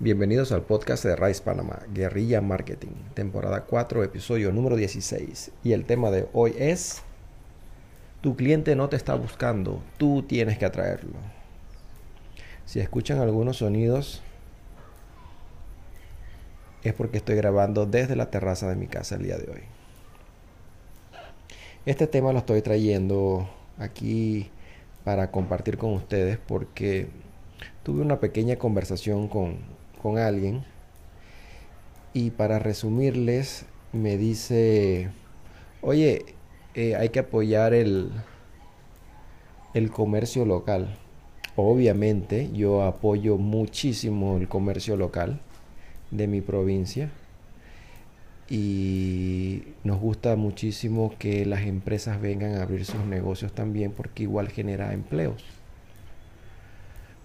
Bienvenidos 0.00 0.52
al 0.52 0.62
podcast 0.62 1.04
de 1.04 1.16
Rice 1.16 1.42
Panamá, 1.42 1.80
Guerrilla 1.92 2.40
Marketing, 2.40 2.92
temporada 3.14 3.64
4, 3.64 4.04
episodio 4.04 4.52
número 4.52 4.76
16. 4.76 5.50
Y 5.64 5.72
el 5.72 5.86
tema 5.86 6.12
de 6.12 6.28
hoy 6.32 6.54
es, 6.56 7.02
tu 8.20 8.36
cliente 8.36 8.76
no 8.76 8.88
te 8.88 8.94
está 8.94 9.16
buscando, 9.16 9.82
tú 9.96 10.22
tienes 10.22 10.56
que 10.56 10.66
atraerlo. 10.66 11.16
Si 12.64 12.78
escuchan 12.78 13.18
algunos 13.18 13.56
sonidos, 13.56 14.22
es 16.84 16.94
porque 16.94 17.16
estoy 17.16 17.34
grabando 17.34 17.84
desde 17.84 18.14
la 18.14 18.30
terraza 18.30 18.68
de 18.68 18.76
mi 18.76 18.86
casa 18.86 19.16
el 19.16 19.24
día 19.24 19.36
de 19.36 19.50
hoy. 19.50 19.62
Este 21.86 22.06
tema 22.06 22.32
lo 22.32 22.38
estoy 22.38 22.62
trayendo 22.62 23.50
aquí 23.78 24.48
para 25.02 25.32
compartir 25.32 25.76
con 25.76 25.94
ustedes 25.94 26.38
porque 26.38 27.08
tuve 27.82 28.00
una 28.00 28.20
pequeña 28.20 28.54
conversación 28.54 29.26
con 29.26 29.76
con 29.98 30.18
alguien 30.18 30.64
y 32.14 32.30
para 32.30 32.58
resumirles 32.58 33.66
me 33.92 34.16
dice, 34.16 35.10
oye, 35.80 36.24
eh, 36.74 36.96
hay 36.96 37.10
que 37.10 37.20
apoyar 37.20 37.74
el, 37.74 38.10
el 39.74 39.90
comercio 39.90 40.44
local. 40.44 40.96
Obviamente 41.56 42.50
yo 42.52 42.82
apoyo 42.82 43.36
muchísimo 43.36 44.36
el 44.36 44.48
comercio 44.48 44.96
local 44.96 45.40
de 46.10 46.26
mi 46.26 46.40
provincia 46.40 47.10
y 48.48 49.62
nos 49.84 50.00
gusta 50.00 50.36
muchísimo 50.36 51.14
que 51.18 51.44
las 51.44 51.62
empresas 51.62 52.20
vengan 52.20 52.54
a 52.54 52.62
abrir 52.62 52.84
sus 52.84 53.04
negocios 53.04 53.52
también 53.52 53.92
porque 53.92 54.22
igual 54.22 54.48
genera 54.48 54.94
empleos 54.94 55.44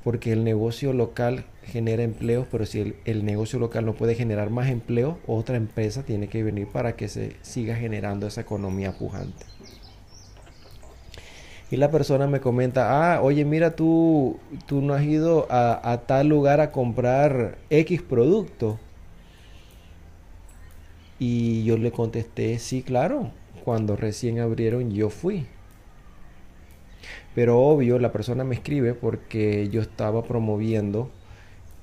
porque 0.03 0.33
el 0.33 0.43
negocio 0.43 0.93
local 0.93 1.45
genera 1.63 2.03
empleos, 2.03 2.45
pero 2.51 2.65
si 2.65 2.93
el, 3.05 3.25
negocio 3.25 3.57
local 3.57 3.85
no 3.85 3.93
puede 3.93 4.15
generar 4.15 4.49
más 4.49 4.69
empleo, 4.69 5.17
otra 5.27 5.55
empresa 5.55 6.03
tiene 6.03 6.27
que 6.27 6.43
venir 6.43 6.67
para 6.67 6.95
que 6.95 7.07
se 7.07 7.37
siga 7.41 7.75
generando 7.75 8.27
esa 8.27 8.41
economía 8.41 8.91
pujante. 8.91 9.45
Y 11.71 11.77
la 11.77 11.89
persona 11.89 12.27
me 12.27 12.41
comenta, 12.41 13.15
ah, 13.15 13.21
oye, 13.21 13.45
mira, 13.45 13.75
tú, 13.75 14.37
tú 14.67 14.81
no 14.81 14.93
has 14.93 15.03
ido 15.03 15.47
a, 15.49 15.91
a 15.91 16.01
tal 16.01 16.27
lugar 16.27 16.59
a 16.59 16.71
comprar 16.71 17.57
X 17.69 18.01
producto. 18.01 18.77
Y 21.17 21.63
yo 21.63 21.77
le 21.77 21.91
contesté, 21.91 22.59
sí, 22.59 22.83
claro, 22.83 23.31
cuando 23.63 23.95
recién 23.95 24.39
abrieron 24.39 24.91
yo 24.91 25.09
fui. 25.09 25.47
Pero 27.35 27.59
obvio, 27.59 27.99
la 27.99 28.11
persona 28.11 28.43
me 28.43 28.55
escribe 28.55 28.93
porque 28.93 29.69
yo 29.69 29.81
estaba 29.81 30.23
promoviendo 30.23 31.09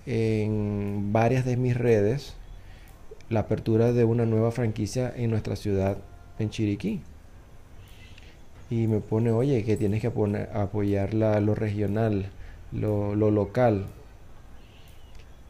en 0.07 1.13
varias 1.13 1.45
de 1.45 1.57
mis 1.57 1.77
redes 1.77 2.35
la 3.29 3.41
apertura 3.41 3.93
de 3.93 4.05
una 4.05 4.27
nueva 4.27 4.51
franquicia 4.51 5.13
en 5.17 5.31
nuestra 5.31 5.57
ciudad, 5.57 5.99
en 6.39 6.51
Chiriquí. 6.51 7.01
Y 8.71 8.87
me 8.87 9.01
pone, 9.01 9.33
oye, 9.33 9.65
que 9.65 9.77
tienes 9.77 10.01
que 10.01 10.07
apoyar 10.09 11.15
lo 11.15 11.55
regional, 11.55 12.31
lo, 12.73 13.17
lo 13.17 13.31
local. 13.31 13.87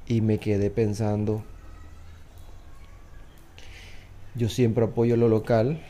Y 0.07 0.23
me 0.23 0.39
quedé 0.39 0.71
pensando, 0.71 1.43
yo 4.35 4.49
siempre 4.49 4.85
apoyo 4.85 5.17
lo 5.17 5.29
local, 5.29 5.81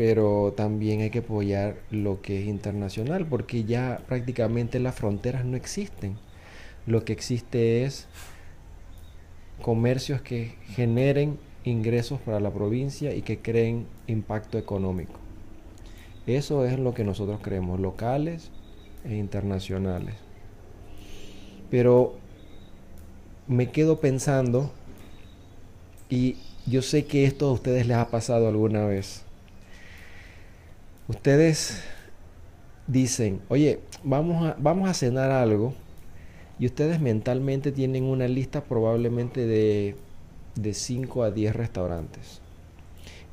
pero 0.00 0.54
también 0.56 1.02
hay 1.02 1.10
que 1.10 1.18
apoyar 1.18 1.76
lo 1.90 2.22
que 2.22 2.40
es 2.40 2.46
internacional, 2.46 3.26
porque 3.26 3.64
ya 3.64 4.00
prácticamente 4.08 4.80
las 4.80 4.94
fronteras 4.94 5.44
no 5.44 5.58
existen. 5.58 6.16
Lo 6.86 7.04
que 7.04 7.12
existe 7.12 7.84
es 7.84 8.06
comercios 9.60 10.22
que 10.22 10.54
generen 10.68 11.38
ingresos 11.64 12.18
para 12.18 12.40
la 12.40 12.50
provincia 12.50 13.14
y 13.14 13.20
que 13.20 13.40
creen 13.40 13.84
impacto 14.06 14.56
económico. 14.56 15.20
Eso 16.26 16.64
es 16.64 16.78
lo 16.78 16.94
que 16.94 17.04
nosotros 17.04 17.38
creemos, 17.42 17.78
locales 17.78 18.50
e 19.04 19.16
internacionales. 19.16 20.14
Pero 21.70 22.14
me 23.46 23.70
quedo 23.70 24.00
pensando, 24.00 24.72
y 26.08 26.38
yo 26.64 26.80
sé 26.80 27.04
que 27.04 27.26
esto 27.26 27.50
a 27.50 27.52
ustedes 27.52 27.86
les 27.86 27.98
ha 27.98 28.08
pasado 28.08 28.48
alguna 28.48 28.86
vez, 28.86 29.26
Ustedes 31.10 31.82
dicen, 32.86 33.40
oye, 33.48 33.80
vamos 34.04 34.46
a, 34.46 34.56
vamos 34.60 34.88
a 34.88 34.94
cenar 34.94 35.32
algo 35.32 35.74
y 36.56 36.66
ustedes 36.66 37.00
mentalmente 37.00 37.72
tienen 37.72 38.04
una 38.04 38.28
lista 38.28 38.62
probablemente 38.62 39.44
de, 39.44 39.96
de 40.54 40.72
5 40.72 41.24
a 41.24 41.32
10 41.32 41.56
restaurantes. 41.56 42.40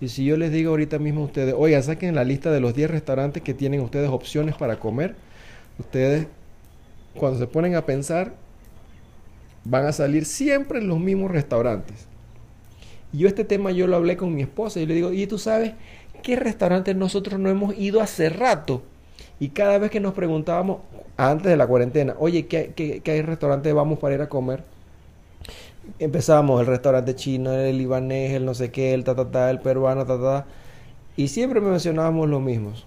Y 0.01 0.07
si 0.07 0.25
yo 0.25 0.37
les 0.37 0.51
digo 0.51 0.71
ahorita 0.71 0.97
mismo 0.97 1.21
a 1.21 1.25
ustedes, 1.25 1.53
oiga, 1.55 1.79
saquen 1.83 2.15
la 2.15 2.23
lista 2.23 2.49
de 2.49 2.61
los 2.61 2.73
10 2.73 2.89
restaurantes 2.89 3.43
que 3.43 3.53
tienen 3.53 3.81
ustedes 3.81 4.09
opciones 4.09 4.55
para 4.55 4.79
comer, 4.79 5.15
ustedes 5.77 6.25
cuando 7.13 7.37
se 7.37 7.45
ponen 7.45 7.75
a 7.75 7.85
pensar 7.85 8.33
van 9.65 9.85
a 9.85 9.91
salir 9.91 10.25
siempre 10.25 10.81
los 10.81 10.99
mismos 10.99 11.29
restaurantes. 11.29 12.07
Y 13.13 13.19
yo 13.19 13.27
este 13.27 13.43
tema 13.43 13.69
yo 13.69 13.85
lo 13.85 13.97
hablé 13.97 14.17
con 14.17 14.33
mi 14.33 14.41
esposa 14.41 14.79
y 14.79 14.87
le 14.87 14.95
digo, 14.95 15.13
y 15.13 15.27
tú 15.27 15.37
sabes 15.37 15.73
¿qué 16.21 16.35
restaurantes 16.35 16.95
nosotros 16.95 17.39
no 17.39 17.49
hemos 17.49 17.77
ido 17.77 18.01
hace 18.01 18.29
rato? 18.29 18.81
Y 19.39 19.49
cada 19.49 19.77
vez 19.77 19.91
que 19.91 19.99
nos 19.99 20.13
preguntábamos, 20.13 20.79
antes 21.17 21.47
de 21.47 21.57
la 21.57 21.67
cuarentena, 21.67 22.15
oye, 22.19 22.47
¿qué, 22.47 22.73
qué, 22.75 23.21
restaurante 23.21 23.71
vamos 23.73 23.99
para 23.99 24.15
ir 24.15 24.21
a 24.21 24.29
comer? 24.29 24.63
Empezábamos 25.99 26.59
el 26.61 26.67
restaurante 26.67 27.15
chino, 27.15 27.53
el 27.53 27.77
libanés, 27.77 28.33
el 28.33 28.45
no 28.45 28.53
sé 28.53 28.71
qué, 28.71 28.93
el 28.93 29.03
ta, 29.03 29.15
ta, 29.15 29.29
ta 29.31 29.49
el 29.49 29.59
peruano, 29.59 30.05
ta, 30.05 30.19
ta, 30.19 30.45
Y 31.15 31.29
siempre 31.29 31.61
mencionábamos 31.61 32.27
los 32.29 32.41
mismos. 32.41 32.85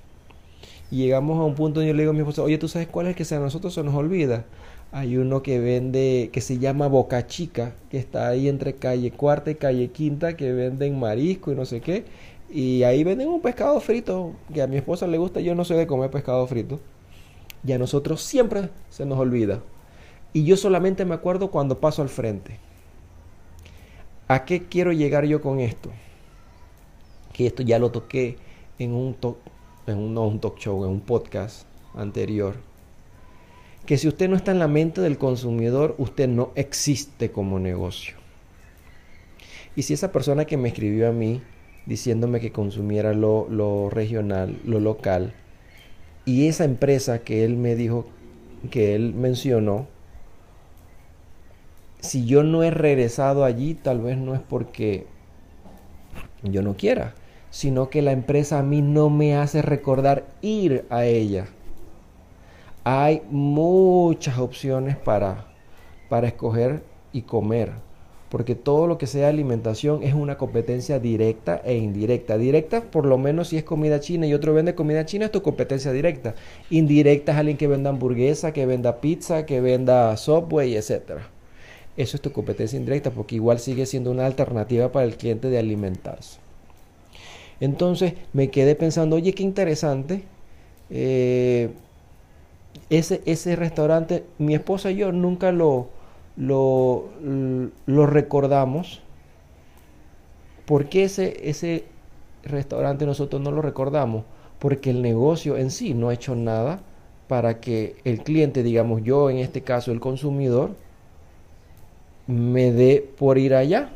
Y 0.91 0.99
llegamos 0.99 1.39
a 1.39 1.45
un 1.45 1.55
punto 1.55 1.81
donde 1.81 1.93
yo 1.93 1.95
le 1.95 2.03
digo 2.03 2.11
a 2.11 2.15
mi 2.15 2.21
esposa, 2.21 2.43
oye, 2.43 2.59
¿tú 2.59 2.69
sabes 2.69 2.89
cuál 2.89 3.07
es 3.07 3.17
el 3.17 3.27
que 3.27 3.35
a 3.35 3.39
nosotros 3.39 3.75
se 3.75 3.83
nos 3.85 3.95
olvida? 3.95 4.45
Hay 4.93 5.17
uno 5.17 5.41
que 5.43 5.61
vende, 5.61 6.31
que 6.33 6.41
se 6.41 6.59
llama 6.59 6.89
Boca 6.89 7.29
Chica, 7.29 7.75
que 7.91 7.99
está 7.99 8.29
ahí 8.29 8.49
entre 8.49 8.75
calle 8.75 9.13
cuarta 9.13 9.53
y 9.53 9.55
calle 9.55 9.89
quinta, 9.89 10.37
que 10.37 10.53
venden 10.53 10.99
marisco 10.99 11.53
y 11.53 11.55
no 11.55 11.65
sé 11.65 11.81
qué. 11.81 12.05
Y 12.51 12.83
ahí 12.83 13.05
venden 13.05 13.29
un 13.29 13.41
pescado 13.41 13.81
frito 13.81 14.33
que 14.53 14.61
a 14.61 14.67
mi 14.67 14.77
esposa 14.77 15.07
le 15.07 15.19
gusta. 15.19 15.41
Yo 15.41 15.55
no 15.55 15.65
sé 15.65 15.75
de 15.75 15.87
comer 15.87 16.11
pescado 16.11 16.47
frito. 16.49 16.81
Y 17.65 17.73
a 17.73 17.79
nosotros 17.79 18.23
siempre 18.23 18.71
se 18.89 19.07
nos 19.07 19.19
olvida. 19.19 19.63
Y 20.33 20.45
yo 20.45 20.57
solamente 20.57 21.05
me 21.05 21.15
acuerdo 21.15 21.51
cuando 21.51 21.79
paso 21.79 22.03
al 22.03 22.09
frente. 22.09 22.59
¿A 24.27 24.45
qué 24.45 24.67
quiero 24.67 24.93
llegar 24.93 25.25
yo 25.27 25.41
con 25.41 25.61
esto? 25.61 25.91
Que 27.33 27.47
esto 27.47 27.63
ya 27.63 27.79
lo 27.79 27.91
toqué 27.91 28.37
en 28.79 28.95
un 28.95 29.15
talk, 29.15 29.39
en 29.87 29.99
un 29.99 30.41
talk 30.41 30.59
show, 30.59 30.85
en 30.85 30.91
un 30.91 31.01
podcast 31.01 31.67
anterior. 31.95 32.57
Que 33.87 33.97
si 33.99 34.09
usted 34.09 34.29
no 34.29 34.37
está 34.37 34.51
en 34.51 34.59
la 34.59 34.69
mente 34.69 35.01
del 35.01 35.19
consumidor, 35.19 35.95
usted 35.99 36.29
no 36.29 36.51
existe 36.55 37.31
como 37.31 37.59
negocio. 37.59 38.17
Y 39.77 39.83
si 39.83 39.95
esa 39.95 40.13
persona 40.13 40.45
que 40.45 40.57
me 40.57 40.69
escribió 40.69 41.09
a 41.09 41.13
mí 41.13 41.43
diciéndome 41.87 42.41
que 42.41 42.53
consumiera 42.53 43.13
lo, 43.13 43.91
regional, 43.91 44.59
lo 44.65 44.81
local. 44.81 45.33
Y 46.25 46.47
esa 46.49 46.65
empresa 46.65 47.21
que 47.21 47.45
él 47.45 47.57
me 47.57 47.75
dijo, 47.75 48.07
que 48.71 48.95
él 48.95 49.15
mencionó, 49.15 49.87
si 52.01 52.27
yo 52.27 52.43
no 52.43 52.63
he 52.63 52.71
regresado 52.71 53.45
allí, 53.45 53.75
tal 53.75 54.01
vez 54.01 54.17
no 54.17 54.35
es 54.35 54.41
porque 54.41 55.07
yo 56.43 56.63
no 56.63 56.77
quiera, 56.77 57.15
sino 57.51 57.91
que 57.91 58.03
la 58.03 58.13
empresa 58.13 58.59
a 58.59 58.63
mí 58.63 58.81
no 58.81 59.11
me 59.11 59.37
hace 59.37 59.63
recordar 59.63 60.27
ir 60.41 60.87
a 60.91 61.05
ella. 61.05 61.47
Hay 62.85 63.23
muchas 63.31 64.39
opciones 64.39 64.97
para, 64.97 65.47
para 66.09 66.29
escoger 66.29 66.83
y 67.13 67.23
comer 67.23 67.73
porque 68.31 68.55
todo 68.55 68.87
lo 68.87 68.97
que 68.97 69.09
sea 69.09 69.29
alimentación 69.29 70.05
es 70.05 70.15
una 70.15 70.39
competencia 70.39 71.01
directa 71.01 71.61
e 71.65 71.77
indirecta. 71.77 72.39
Directa, 72.39 72.81
por 72.81 73.05
lo 73.05 73.19
menos 73.19 73.49
si 73.49 73.57
es 73.57 73.65
comida 73.65 73.99
china 73.99 74.27
y 74.27 74.35
otro 74.35 74.55
vende 74.55 74.77
comida 74.77 75.05
china, 75.05 75.27
es 75.27 75.33
tu 75.33 75.43
competencia 75.43 75.91
directa. 75.91 76.37
Indirecta 76.71 77.33
es 77.33 77.39
alguien 77.39 77.57
que 77.57 77.67
venda 77.67 77.91
hamburguesa, 77.91 78.53
que 78.53 78.67
venda 78.67 79.01
pizza, 79.01 79.47
que 79.47 79.61
venda 79.61 80.17
Subway, 80.17 80.77
etc. 80.77 81.19
Eso 81.97 82.17
es 82.17 82.21
tu 82.23 82.31
competencia 82.31 82.79
indirecta 82.79 83.11
porque 83.11 83.35
igual 83.35 83.59
sigue 83.59 83.85
siendo 83.85 84.13
una 84.13 84.27
alternativa 84.27 84.93
para 84.93 85.07
el 85.07 85.17
cliente 85.17 85.51
de 85.51 85.59
alimentarse. 85.59 86.39
Entonces 87.59 88.15
me 88.33 88.49
quedé 88.49 88.77
pensando, 88.77 89.17
oye, 89.17 89.35
qué 89.35 89.43
interesante. 89.43 90.23
Eh, 90.89 91.71
ese, 92.91 93.23
ese 93.27 93.57
restaurante, 93.57 94.23
mi 94.39 94.55
esposa 94.55 94.93
y 94.93 94.97
yo 94.97 95.11
nunca 95.11 95.51
lo 95.51 95.89
lo, 96.41 97.05
lo 97.87 98.07
recordamos. 98.07 99.03
¿Por 100.65 100.89
qué 100.89 101.05
ese, 101.05 101.49
ese 101.49 101.85
restaurante 102.43 103.05
nosotros 103.05 103.43
no 103.43 103.51
lo 103.51 103.61
recordamos? 103.61 104.25
Porque 104.59 104.91
el 104.91 105.03
negocio 105.03 105.57
en 105.59 105.71
sí 105.71 105.95
no 105.95 106.09
ha 106.09 106.15
hecho 106.15 106.35
nada 106.35 106.81
para 107.29 107.61
que 107.61 107.97
el 108.05 108.23
cliente, 108.23 108.63
digamos 108.63 109.03
yo 109.03 109.31
en 109.31 109.37
este 109.39 109.63
caso 109.63 109.93
el 109.93 110.01
consumidor, 110.01 110.71
me 112.27 112.73
dé 112.73 113.07
por 113.19 113.37
ir 113.39 113.55
allá. 113.55 113.91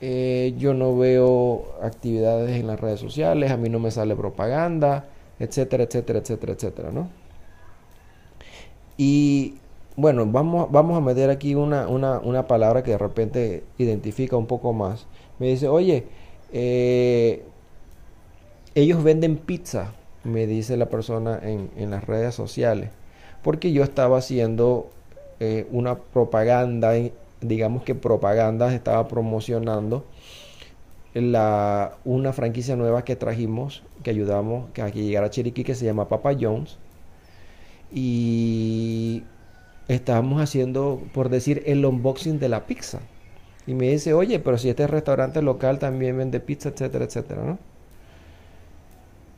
Eh, 0.00 0.54
yo 0.58 0.74
no 0.74 0.96
veo 0.98 1.76
actividades 1.82 2.50
en 2.60 2.66
las 2.66 2.80
redes 2.80 3.00
sociales, 3.00 3.50
a 3.52 3.56
mí 3.56 3.68
no 3.68 3.78
me 3.78 3.90
sale 3.90 4.16
propaganda, 4.16 5.06
etcétera, 5.38 5.84
etcétera, 5.84 6.18
etcétera, 6.18 6.52
etcétera, 6.52 6.90
¿no? 6.90 7.08
Y 8.96 9.54
bueno, 9.96 10.26
vamos, 10.26 10.70
vamos 10.70 10.96
a 10.96 11.00
meter 11.00 11.30
aquí 11.30 11.54
una, 11.54 11.86
una, 11.88 12.46
palabra 12.46 12.82
que 12.82 12.92
de 12.92 12.98
repente 12.98 13.64
identifica 13.78 14.36
un 14.36 14.46
poco 14.46 14.72
más. 14.72 15.06
Me 15.38 15.48
dice, 15.48 15.68
oye, 15.68 16.06
eh, 16.52 17.44
ellos 18.74 19.02
venden 19.04 19.36
pizza, 19.36 19.92
me 20.24 20.46
dice 20.46 20.76
la 20.76 20.86
persona 20.86 21.38
en, 21.42 21.70
en 21.76 21.90
las 21.90 22.04
redes 22.04 22.34
sociales, 22.34 22.90
porque 23.42 23.72
yo 23.72 23.84
estaba 23.84 24.18
haciendo 24.18 24.88
eh, 25.40 25.66
una 25.70 25.96
propaganda, 25.96 26.92
digamos 27.40 27.82
que 27.82 27.94
propaganda, 27.94 28.74
estaba 28.74 29.08
promocionando 29.08 30.04
la, 31.14 31.96
una 32.04 32.32
franquicia 32.32 32.76
nueva 32.76 33.04
que 33.04 33.16
trajimos, 33.16 33.82
que 34.02 34.10
ayudamos 34.10 34.70
que 34.72 34.90
llegara 34.92 35.26
a 35.26 35.30
Chiriquí, 35.30 35.64
que 35.64 35.74
se 35.74 35.84
llama 35.84 36.08
Papa 36.08 36.32
Jones. 36.38 36.78
Y 37.92 39.22
estábamos 39.88 40.40
haciendo, 40.40 41.02
por 41.12 41.28
decir, 41.28 41.62
el 41.66 41.84
unboxing 41.84 42.38
de 42.38 42.48
la 42.48 42.66
pizza. 42.66 43.00
Y 43.66 43.74
me 43.74 43.88
dice, 43.88 44.12
oye, 44.12 44.38
pero 44.40 44.58
si 44.58 44.68
este 44.68 44.86
restaurante 44.86 45.42
local 45.42 45.78
también 45.78 46.18
vende 46.18 46.40
pizza, 46.40 46.70
etcétera, 46.70 47.04
etcétera, 47.06 47.44
¿no? 47.44 47.58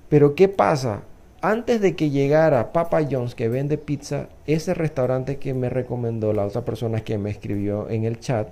Pero 0.08 0.34
¿qué 0.34 0.48
pasa? 0.48 1.02
Antes 1.43 1.81
de 1.81 1.94
que 1.96 2.10
llegara 2.10 2.72
Papa 2.72 3.00
John's 3.08 3.34
que 3.34 3.48
vende 3.48 3.78
pizza, 3.78 4.28
ese 4.46 4.75
restaurante 4.75 5.38
que 5.38 5.54
me 5.54 5.69
recomendó 5.69 6.32
la 6.32 6.46
otra 6.46 6.64
persona 6.64 7.00
que 7.00 7.19
me 7.19 7.31
escribió 7.31 7.88
en 7.88 8.04
el 8.04 8.20
chat, 8.20 8.48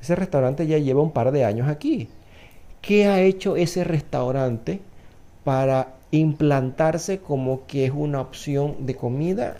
ese 0.00 0.14
restaurante 0.14 0.66
ya 0.66 0.78
lleva 0.78 1.02
un 1.02 1.12
par 1.12 1.32
de 1.32 1.44
años 1.44 1.68
aquí. 1.68 2.08
¿Qué 2.82 3.06
ha 3.06 3.20
hecho 3.22 3.56
ese 3.56 3.84
restaurante 3.84 4.80
para 5.44 5.94
implantarse 6.10 7.18
como 7.18 7.66
que 7.66 7.86
es 7.86 7.92
una 7.92 8.20
opción 8.20 8.86
de 8.86 8.94
comida 8.94 9.56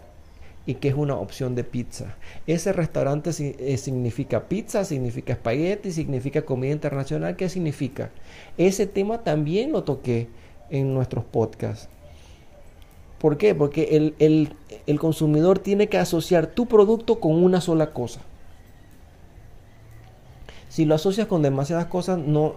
y 0.67 0.75
que 0.75 0.89
es 0.89 0.95
una 0.95 1.17
opción 1.17 1.55
de 1.55 1.65
pizza. 1.65 2.17
Ese 2.47 2.73
restaurante 2.73 3.31
eh, 3.39 3.77
significa 3.77 4.49
pizza, 4.49 4.85
significa 4.85 5.35
espagueti, 5.35 5.93
significa 5.93 6.43
comida 6.43 6.73
internacional. 6.73 7.37
¿Qué 7.37 7.49
significa? 7.49 8.11
Ese 8.57 8.87
tema 8.87 9.23
también 9.23 9.73
lo 9.73 9.85
toqué 9.85 10.29
en 10.71 10.95
nuestros 10.95 11.25
podcasts. 11.25 11.89
¿Por 13.19 13.37
qué? 13.37 13.55
Porque 13.55 14.13
el, 14.19 14.99
consumidor 14.99 15.59
tiene 15.59 15.89
que 15.89 15.99
asociar 15.99 16.47
tu 16.47 16.67
producto 16.67 17.21
con 17.21 17.43
una 17.43 17.61
sola 17.61 17.93
cosa. 17.93 18.21
Si 20.69 20.85
lo 20.85 20.95
asocias 20.95 21.27
con 21.27 21.41
demasiadas 21.41 21.87
cosas, 21.87 22.19
no, 22.19 22.57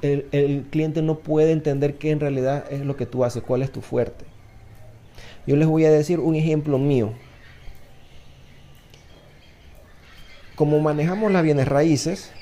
el, 0.00 0.26
el 0.32 0.64
cliente 0.70 1.02
no 1.02 1.18
puede 1.18 1.52
entender 1.52 1.96
qué 1.96 2.10
en 2.10 2.20
realidad 2.20 2.64
es 2.70 2.80
lo 2.80 2.96
que 2.96 3.06
tú 3.06 3.24
haces, 3.24 3.42
cuál 3.42 3.62
es 3.62 3.72
tu 3.72 3.80
fuerte. 3.80 4.24
Yo 5.46 5.56
les 5.56 5.66
voy 5.66 5.84
a 5.84 5.90
decir 5.90 6.20
un 6.20 6.34
ejemplo 6.36 6.78
mío. 6.78 7.12
Como 10.58 10.80
manejamos 10.80 11.30
las 11.30 11.44
bienes 11.44 11.68
raíces, 11.68 12.32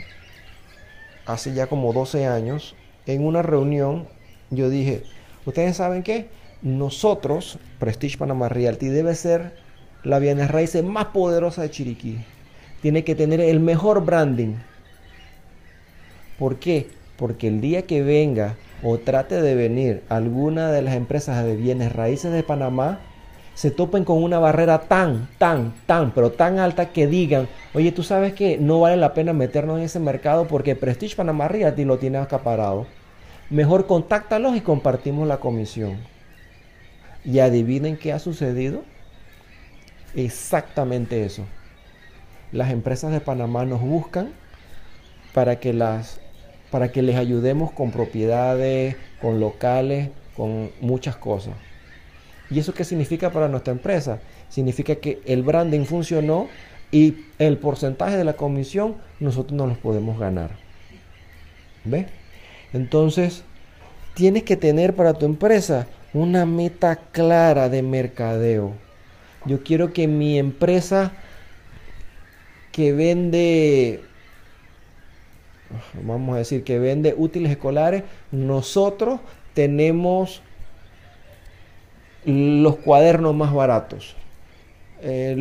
hace 1.27 1.53
ya 1.53 1.67
como 1.67 1.93
12 1.93 2.27
años, 2.27 2.75
en 3.05 3.23
una 3.23 3.43
reunión 3.43 4.09
yo 4.49 4.71
dije, 4.71 5.03
¿ustedes 5.45 5.77
saben 5.77 6.03
qué? 6.03 6.29
Nosotros, 6.63 7.59
Prestige 7.79 8.17
Panama 8.17 8.49
Realty, 8.49 8.87
debe 8.89 9.15
ser 9.15 9.53
la 10.03 10.19
bienes 10.19 10.51
raíces 10.51 10.83
más 10.83 11.09
poderosa 11.09 11.61
de 11.61 11.71
Chiriquí. 11.71 12.17
Tiene 12.81 13.05
que 13.05 13.15
tener 13.15 13.39
el 13.39 13.61
mejor 13.61 14.03
branding. 14.03 14.55
¿Por 16.39 16.59
qué? 16.59 16.89
Porque 17.19 17.49
el 17.49 17.61
día 17.61 17.83
que 17.83 18.03
venga 18.03 18.57
o 18.83 18.97
trate 18.97 19.43
de 19.43 19.55
venir 19.55 20.03
alguna 20.09 20.73
de 20.73 20.81
las 20.81 20.95
empresas 20.95 21.45
de 21.45 21.55
bienes 21.55 21.93
raíces 21.93 22.33
de 22.33 22.43
Panamá, 22.43 22.99
se 23.57 23.71
topen 23.71 24.05
con 24.05 24.23
una 24.23 24.39
barrera 24.39 24.83
tan, 24.83 25.29
tan, 25.39 25.73
tan, 25.87 26.13
pero 26.13 26.31
tan 26.31 26.59
alta 26.59 26.91
que 26.91 27.07
digan, 27.07 27.49
oye, 27.73 27.91
tú 27.91 28.03
sabes 28.03 28.35
que 28.35 28.59
no 28.59 28.81
vale 28.81 28.99
la 28.99 29.15
pena 29.15 29.33
meternos 29.33 29.79
en 29.79 29.85
ese 29.85 29.99
mercado 29.99 30.47
porque 30.47 30.77
Prestige 30.77 31.17
Panamá 31.17 31.49
Realty 31.49 31.87
lo 31.87 31.97
tiene 31.97 32.19
acaparado. 32.19 32.87
Mejor 33.49 33.87
contáctalos 33.87 34.57
y 34.57 34.61
compartimos 34.61 35.27
la 35.27 35.39
comisión. 35.39 35.97
Y 37.25 37.39
adivinen 37.39 37.97
qué 37.97 38.13
ha 38.13 38.19
sucedido. 38.19 38.85
Exactamente 40.15 41.25
eso. 41.25 41.47
Las 42.53 42.71
empresas 42.71 43.11
de 43.11 43.21
Panamá 43.21 43.65
nos 43.65 43.81
buscan 43.81 44.33
para 45.33 45.57
que 45.61 45.73
las 45.73 46.21
para 46.71 46.93
que 46.93 47.01
les 47.01 47.17
ayudemos 47.17 47.73
con 47.73 47.91
propiedades, 47.91 48.97
con 49.23 49.41
locales, 49.41 50.11
con 50.37 50.71
muchas 50.83 51.17
cosas. 51.17 51.55
¿Y 52.51 52.59
eso 52.59 52.75
qué 52.75 52.85
significa 52.85 53.31
para 53.31 53.49
nuestra 53.49 53.73
empresa? 53.73 54.21
Significa 54.49 54.97
que 54.97 55.21
el 55.27 55.43
branding 55.43 55.85
funcionó 55.85 56.49
y 56.93 57.27
el 57.39 57.59
porcentaje 57.59 58.17
de 58.17 58.25
la 58.25 58.35
comisión 58.35 58.97
nosotros 59.19 59.57
no 59.57 59.67
los 59.67 59.79
podemos 59.79 60.19
ganar. 60.19 60.51
¿Ves? 61.85 62.07
Entonces, 62.73 63.43
tienes 64.15 64.45
que 64.45 64.57
tener 64.57 64.95
para 64.95 65.15
tu 65.15 65.27
empresa 65.27 65.87
una 66.13 66.47
meta 66.47 66.97
clara 66.97 67.69
de 67.69 67.83
mercadeo. 67.83 68.73
Yo 69.45 69.63
quiero 69.63 69.93
que 69.93 70.09
mi 70.09 70.39
empresa 70.39 71.13
que 72.73 72.93
vende, 72.93 74.03
vamos 76.03 76.35
a 76.35 76.39
decir, 76.39 76.65
que 76.65 76.79
vende 76.79 77.15
útiles 77.17 77.51
escolares, 77.51 78.05
nosotros 78.31 79.21
tenemos 79.55 80.43
los 82.27 82.77
cuadernos 82.77 83.35
más 83.35 83.55
baratos, 83.55 84.17
eh, 85.01 85.35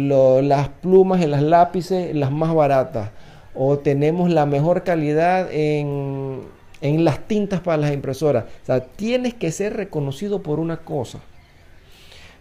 las 0.43 0.69
plumas 0.69 1.21
y 1.21 1.27
las 1.27 1.41
lápices 1.41 2.15
las 2.15 2.31
más 2.31 2.53
baratas, 2.53 3.09
o 3.55 3.79
tenemos 3.79 4.29
la 4.29 4.45
mejor 4.45 4.83
calidad 4.83 5.51
en, 5.51 6.41
en 6.81 7.03
las 7.03 7.27
tintas 7.27 7.61
para 7.61 7.77
las 7.77 7.93
impresoras. 7.93 8.45
O 8.63 8.65
sea, 8.65 8.81
tienes 8.81 9.33
que 9.33 9.51
ser 9.51 9.75
reconocido 9.75 10.43
por 10.43 10.59
una 10.59 10.77
cosa. 10.77 11.19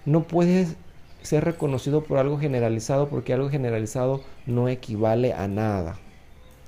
No 0.05 0.25
puedes 0.25 0.77
ser 1.23 1.45
reconocido 1.45 2.05
por 2.05 2.19
algo 2.19 2.39
generalizado 2.39 3.09
porque 3.09 3.33
algo 3.33 3.49
generalizado 3.49 4.21
no 4.45 4.69
equivale 4.69 5.33
a 5.33 5.49
nada. 5.49 5.99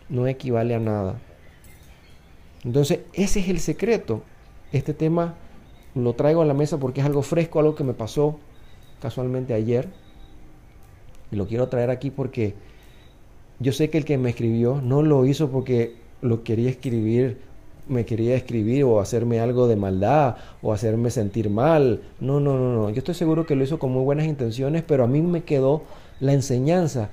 No 0.09 0.27
equivale 0.27 0.75
a 0.75 0.79
nada. 0.79 1.17
Entonces, 2.65 3.01
ese 3.13 3.41
es 3.41 3.49
el 3.49 3.61
secreto. 3.61 4.23
Este 4.73 4.95
tema 4.95 5.35
lo 5.97 6.13
traigo 6.13 6.43
a 6.43 6.45
la 6.45 6.55
mesa 6.55 6.79
porque 6.79 7.01
es 7.01 7.07
algo 7.07 7.23
fresco, 7.23 7.59
algo 7.59 7.75
que 7.75 7.85
me 7.85 7.95
pasó 7.95 8.39
casualmente 9.01 9.55
ayer. 9.55 9.89
Y 11.33 11.37
lo 11.37 11.47
quiero 11.47 11.69
traer 11.69 11.91
aquí 11.91 12.11
porque 12.11 12.55
yo 13.59 13.73
sé 13.73 13.89
que 13.89 13.99
el 13.99 14.05
que 14.05 14.19
me 14.19 14.31
escribió 14.31 14.81
no 14.83 15.03
lo 15.03 15.25
hizo 15.25 15.51
porque 15.51 15.97
lo 16.21 16.45
quería 16.45 16.69
escribir, 16.69 17.39
me 17.89 18.05
quería 18.05 18.37
escribir 18.37 18.85
o 18.85 19.01
hacerme 19.01 19.41
algo 19.41 19.69
de 19.69 19.77
maldad 19.77 20.37
o 20.63 20.73
hacerme 20.73 21.11
sentir 21.11 21.49
mal. 21.49 22.03
No, 22.21 22.41
no, 22.41 22.59
no, 22.59 22.75
no. 22.75 22.91
Yo 22.91 22.99
estoy 22.99 23.15
seguro 23.15 23.47
que 23.47 23.57
lo 23.57 23.65
hizo 23.65 23.79
con 23.79 23.91
muy 23.93 24.05
buenas 24.05 24.27
intenciones, 24.27 24.83
pero 24.87 25.05
a 25.05 25.07
mí 25.07 25.23
me 25.23 25.45
quedó 25.45 25.83
la 26.21 26.35
enseñanza. 26.35 27.09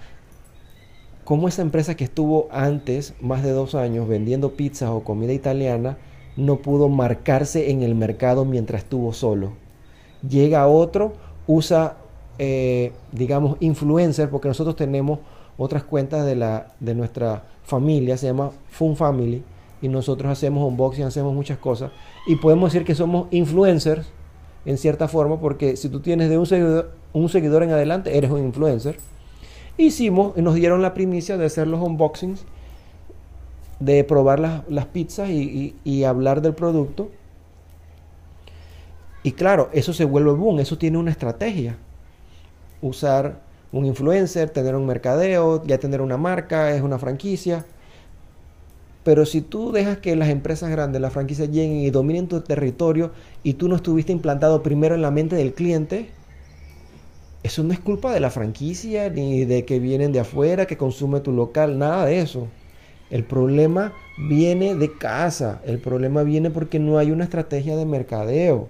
Cómo 1.24 1.48
esa 1.48 1.62
empresa 1.62 1.96
que 1.96 2.04
estuvo 2.04 2.50
antes, 2.52 3.13
más 3.22 3.44
de 3.44 3.52
dos 3.52 3.75
años, 3.75 4.10
vendiendo 4.10 4.56
pizzas 4.56 4.90
o 4.90 5.06
comida 5.06 5.32
italiana, 5.32 5.98
no 6.36 6.58
pudo 6.58 6.90
marcarse 6.90 7.72
en 7.72 7.84
el 7.84 7.96
mercado 7.96 8.46
mientras 8.46 8.84
estuvo 8.84 9.13
solo. 9.13 9.54
Llega 10.28 10.68
otro, 10.68 11.13
usa, 11.48 11.98
eh, 12.40 12.92
digamos, 13.12 13.58
influencer, 13.60 14.30
porque 14.30 14.48
nosotros 14.48 14.75
tenemos 14.75 15.20
otras 15.58 15.84
cuentas 15.84 16.25
de, 16.25 16.36
la, 16.36 16.74
de 16.80 16.96
nuestra 16.96 17.44
familia, 17.63 18.18
se 18.18 18.28
llama 18.28 18.52
Fun 18.70 18.96
Family, 18.96 19.44
y 19.82 19.90
nosotros 19.90 20.32
hacemos 20.32 20.66
unboxing, 20.68 21.04
hacemos 21.04 21.34
muchas 21.34 21.58
cosas, 21.58 21.92
y 22.25 22.38
podemos 22.38 22.72
decir 22.72 22.86
que 22.86 22.96
somos 22.96 23.28
influencers, 23.32 24.08
en 24.66 24.78
cierta 24.78 25.10
forma, 25.10 25.40
porque 25.40 25.75
si 25.75 25.90
tú 25.90 26.00
tienes 26.00 26.30
de 26.30 26.38
un 26.38 26.46
seguidor, 26.46 26.94
un 27.12 27.28
seguidor 27.28 27.63
en 27.63 27.72
adelante, 27.72 28.18
eres 28.18 28.32
un 28.32 28.40
influencer. 28.40 28.98
Hicimos, 29.78 30.38
nos 30.38 30.56
dieron 30.56 30.82
la 30.82 30.94
primicia 30.94 31.38
de 31.38 31.46
hacer 31.46 31.68
los 31.68 31.82
unboxings 31.82 32.46
de 33.80 34.03
probar 34.03 34.39
las, 34.39 34.86
pizzas 34.88 35.30
y, 35.30 36.03
hablar 36.03 36.42
del 36.42 36.53
producto. 36.53 37.10
Y 39.24 39.32
claro, 39.34 39.70
eso 39.74 39.94
se 39.94 40.06
vuelve 40.06 40.32
boom, 40.32 40.60
eso 40.60 40.77
tiene 40.77 40.98
una 40.98 41.12
estrategia. 41.12 41.77
Usar 42.82 43.39
un 43.72 43.86
influencer, 43.86 44.50
tener 44.50 44.75
un 44.75 44.86
mercadeo, 44.86 45.65
ya 45.65 45.77
tener 45.77 46.01
una 46.01 46.18
marca, 46.18 46.75
es 46.75 46.82
una 46.82 47.00
franquicia. 47.00 47.65
Pero 49.03 49.25
si 49.25 49.42
tú 49.42 49.72
dejas 49.72 49.98
que 49.98 50.15
las 50.15 50.30
empresas 50.30 50.70
grandes, 50.70 51.01
las 51.01 51.13
franquicias 51.13 51.50
lleguen 51.50 51.77
y 51.77 51.89
dominen 51.89 52.27
tu 52.27 52.39
territorio 52.42 53.12
y 53.44 53.53
tú 53.56 53.68
no 53.68 53.75
estuviste 53.75 54.12
implantado 54.13 54.63
primero 54.63 54.96
en 54.96 55.01
la 55.01 55.12
mente 55.12 55.36
del 55.36 55.53
cliente, 55.53 56.10
Eso 57.44 57.62
no 57.63 57.74
es 57.74 57.80
culpa 57.80 58.13
de 58.13 58.22
la 58.22 58.30
franquicia, 58.30 59.10
ni 59.10 59.44
de 59.46 59.65
que 59.65 59.80
vienen 59.80 60.13
de 60.13 60.22
afuera, 60.22 60.65
que 60.65 60.77
consume 60.77 61.20
tu 61.20 61.34
local, 61.34 61.77
nada 61.77 62.06
de 62.06 62.22
eso. 62.22 62.48
El 63.13 63.25
problema 63.25 63.93
viene 64.17 64.74
de 64.74 64.91
casa, 64.91 65.62
el 65.67 65.77
problema 65.77 66.24
viene 66.24 66.50
porque 66.50 66.79
no 66.79 66.98
hay 66.98 67.12
una 67.12 67.25
estrategia 67.25 67.77
de 67.77 67.86
mercadeo. 67.86 68.70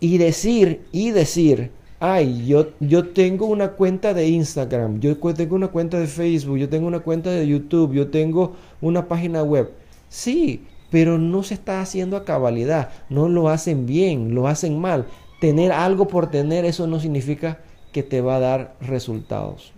Y 0.00 0.18
decir, 0.18 0.80
y 0.90 1.12
decir, 1.12 1.70
ay, 2.00 2.48
yo, 2.48 2.70
yo 2.80 3.10
tengo 3.10 3.46
una 3.46 3.68
cuenta 3.68 4.12
de 4.12 4.26
Instagram, 4.26 4.98
yo 4.98 5.16
tengo 5.34 5.54
una 5.54 5.68
cuenta 5.68 6.00
de 6.00 6.08
Facebook, 6.08 6.58
yo 6.58 6.68
tengo 6.68 6.88
una 6.88 6.98
cuenta 6.98 7.30
de 7.30 7.46
YouTube, 7.46 7.92
yo 7.92 8.08
tengo 8.08 8.56
una 8.80 9.06
página 9.06 9.44
web. 9.44 9.70
Sí, 10.08 10.64
pero 10.90 11.16
no 11.16 11.44
se 11.44 11.54
está 11.54 11.80
haciendo 11.80 12.16
a 12.16 12.24
cabalidad, 12.24 12.90
no 13.08 13.28
lo 13.28 13.50
hacen 13.50 13.86
bien, 13.86 14.34
lo 14.34 14.48
hacen 14.48 14.80
mal. 14.80 15.06
Tener 15.40 15.70
algo 15.70 16.08
por 16.08 16.28
tener, 16.28 16.64
eso 16.64 16.88
no 16.88 16.98
significa 16.98 17.60
que 17.92 18.02
te 18.02 18.20
va 18.20 18.34
a 18.34 18.40
dar 18.40 18.74
resultados. 18.80 19.77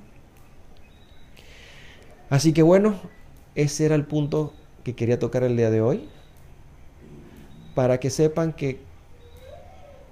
Así 2.30 2.52
que 2.52 2.62
bueno, 2.62 2.94
ese 3.56 3.84
era 3.84 3.96
el 3.96 4.06
punto 4.06 4.54
que 4.84 4.94
quería 4.94 5.18
tocar 5.18 5.42
el 5.42 5.56
día 5.56 5.70
de 5.70 5.82
hoy. 5.82 6.08
Para 7.74 7.98
que 7.98 8.08
sepan 8.10 8.52
que 8.52 8.80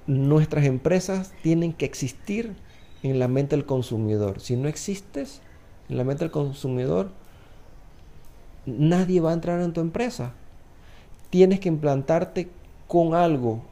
nuestras 0.07 0.65
empresas 0.65 1.33
tienen 1.43 1.73
que 1.73 1.85
existir 1.85 2.57
en 3.03 3.19
la 3.21 3.29
mente 3.29 3.55
del 3.55 3.67
consumidor. 3.67 4.41
Si 4.41 4.57
no 4.57 4.69
existes 4.69 5.43
en 5.89 5.97
la 5.97 6.05
mente 6.05 6.25
del 6.25 6.33
consumidor, 6.33 7.11
nadie 8.67 9.21
va 9.21 9.31
a 9.31 9.35
entrar 9.35 9.61
en 9.61 9.73
tu 9.73 9.81
empresa. 9.81 10.33
Tienes 11.31 11.61
que 11.61 11.69
implantarte 11.69 12.49
con 12.89 13.15
algo. 13.15 13.63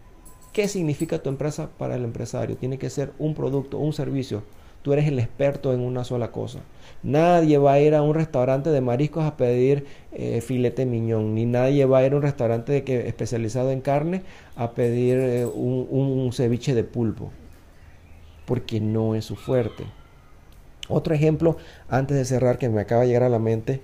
¿Qué 0.52 0.68
significa 0.68 1.18
tu 1.22 1.30
empresa 1.30 1.70
para 1.78 1.96
el 1.96 2.04
empresario? 2.04 2.56
Tiene 2.56 2.78
que 2.78 2.90
ser 2.90 3.12
un 3.18 3.34
producto, 3.34 3.78
un 3.78 3.92
servicio. 3.92 4.42
Tú 4.86 4.92
eres 4.92 5.08
el 5.08 5.18
experto 5.18 5.74
en 5.74 5.80
una 5.80 6.04
sola 6.04 6.30
cosa. 6.30 6.60
Nadie 7.02 7.58
va 7.58 7.72
a 7.72 7.80
ir 7.80 7.96
a 7.96 8.02
un 8.02 8.14
restaurante 8.14 8.70
de 8.70 8.80
mariscos 8.80 9.24
a 9.24 9.36
pedir 9.36 9.84
eh, 10.12 10.40
filete 10.40 10.86
miñón, 10.86 11.34
ni 11.34 11.44
nadie 11.44 11.86
va 11.86 11.98
a 11.98 12.06
ir 12.06 12.12
a 12.12 12.16
un 12.18 12.22
restaurante 12.22 12.70
de 12.70 12.84
que, 12.84 13.08
especializado 13.08 13.72
en 13.72 13.80
carne 13.80 14.22
a 14.54 14.74
pedir 14.74 15.18
eh, 15.18 15.44
un, 15.44 15.88
un 15.90 16.32
ceviche 16.32 16.72
de 16.72 16.84
pulpo, 16.84 17.32
porque 18.44 18.78
no 18.78 19.16
es 19.16 19.24
su 19.24 19.34
fuerte. 19.34 19.82
Otro 20.88 21.16
ejemplo, 21.16 21.56
antes 21.88 22.16
de 22.16 22.24
cerrar, 22.24 22.56
que 22.56 22.68
me 22.68 22.80
acaba 22.80 23.00
de 23.00 23.08
llegar 23.08 23.24
a 23.24 23.28
la 23.28 23.40
mente, 23.40 23.80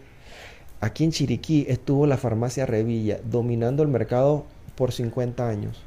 aquí 0.80 1.02
en 1.02 1.10
Chiriquí 1.10 1.66
estuvo 1.68 2.06
la 2.06 2.16
farmacia 2.16 2.64
Revilla 2.64 3.18
dominando 3.24 3.82
el 3.82 3.88
mercado 3.88 4.46
por 4.76 4.92
50 4.92 5.48
años. 5.48 5.82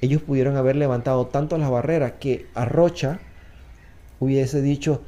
Ellos 0.00 0.22
pudieron 0.22 0.56
haber 0.56 0.76
levantado 0.76 1.26
tanto 1.26 1.58
las 1.58 1.70
barreras 1.70 2.12
que 2.20 2.46
Arrocha 2.54 3.18
hubiese 4.22 4.62
dicho, 4.62 5.02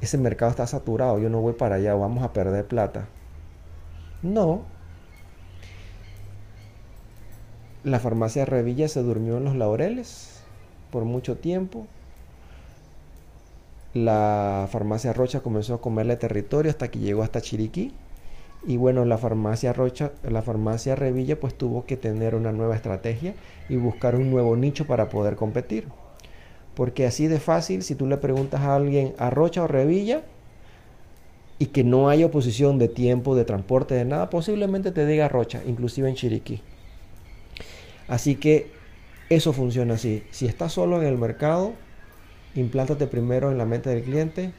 ese 0.00 0.16
mercado 0.16 0.52
está 0.52 0.64
saturado, 0.66 1.18
yo 1.18 1.28
no 1.28 1.40
voy 1.40 1.54
para 1.54 1.76
allá, 1.76 1.94
vamos 1.94 2.22
a 2.22 2.32
perder 2.32 2.64
plata. 2.64 3.08
No. 4.22 4.62
La 7.82 7.98
farmacia 7.98 8.44
Revilla 8.44 8.86
se 8.86 9.02
durmió 9.02 9.38
en 9.38 9.44
los 9.44 9.56
laureles 9.56 10.42
por 10.92 11.04
mucho 11.04 11.38
tiempo. 11.38 11.88
La 13.94 14.68
farmacia 14.70 15.12
Rocha 15.12 15.40
comenzó 15.40 15.74
a 15.74 15.80
comerle 15.80 16.16
territorio 16.16 16.70
hasta 16.70 16.88
que 16.88 17.00
llegó 17.00 17.24
hasta 17.24 17.40
Chiriquí. 17.40 17.92
Y 18.64 18.76
bueno, 18.76 19.04
la 19.06 19.18
farmacia 19.18 19.72
Rocha, 19.72 20.12
la 20.22 20.42
farmacia 20.42 20.94
Revilla 20.94 21.40
pues 21.40 21.56
tuvo 21.56 21.84
que 21.84 21.96
tener 21.96 22.36
una 22.36 22.52
nueva 22.52 22.76
estrategia 22.76 23.34
y 23.68 23.76
buscar 23.76 24.14
un 24.14 24.30
nuevo 24.30 24.54
nicho 24.54 24.86
para 24.86 25.08
poder 25.08 25.34
competir. 25.34 25.88
Porque 26.80 27.04
así 27.04 27.26
de 27.26 27.40
fácil, 27.40 27.82
si 27.82 27.94
tú 27.94 28.06
le 28.06 28.16
preguntas 28.16 28.62
a 28.62 28.74
alguien 28.74 29.12
a 29.18 29.28
Rocha 29.28 29.62
o 29.62 29.66
Revilla 29.66 30.22
y 31.58 31.66
que 31.66 31.84
no 31.84 32.08
hay 32.08 32.24
oposición 32.24 32.78
de 32.78 32.88
tiempo, 32.88 33.36
de 33.36 33.44
transporte, 33.44 33.94
de 33.94 34.06
nada, 34.06 34.30
posiblemente 34.30 34.90
te 34.90 35.04
diga 35.04 35.28
Rocha, 35.28 35.60
inclusive 35.66 36.08
en 36.08 36.14
Chiriquí. 36.14 36.62
Así 38.08 38.36
que 38.36 38.72
eso 39.28 39.52
funciona 39.52 39.92
así. 39.92 40.24
Si 40.30 40.46
estás 40.46 40.72
solo 40.72 40.98
en 41.02 41.06
el 41.06 41.18
mercado, 41.18 41.74
implántate 42.54 43.06
primero 43.06 43.50
en 43.50 43.58
la 43.58 43.66
mente 43.66 43.90
del 43.90 44.02
cliente, 44.02 44.54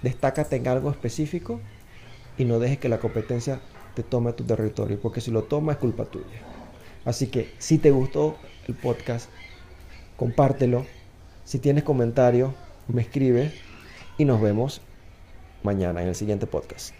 destácate 0.00 0.56
en 0.56 0.66
algo 0.66 0.90
específico 0.90 1.60
y 2.38 2.46
no 2.46 2.58
dejes 2.58 2.78
que 2.78 2.88
la 2.88 3.00
competencia 3.00 3.60
te 3.94 4.02
tome 4.02 4.32
tu 4.32 4.44
territorio, 4.44 4.98
porque 4.98 5.20
si 5.20 5.30
lo 5.30 5.42
toma 5.42 5.72
es 5.72 5.78
culpa 5.78 6.06
tuya. 6.06 6.40
Así 7.04 7.26
que 7.26 7.52
si 7.58 7.76
te 7.76 7.90
gustó 7.90 8.38
el 8.66 8.76
podcast, 8.76 9.28
compártelo, 10.16 10.86
si 11.44 11.58
tienes 11.58 11.84
comentarios, 11.84 12.52
me 12.88 13.02
escribes 13.02 13.52
y 14.18 14.24
nos 14.24 14.40
vemos 14.40 14.80
mañana 15.62 16.02
en 16.02 16.08
el 16.08 16.14
siguiente 16.14 16.46
podcast. 16.46 16.94